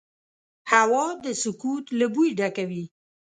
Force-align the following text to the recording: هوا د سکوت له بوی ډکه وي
هوا 0.71 1.05
د 1.23 1.25
سکوت 1.41 1.85
له 1.99 2.05
بوی 2.13 2.29
ډکه 2.39 2.63
وي 2.69 2.83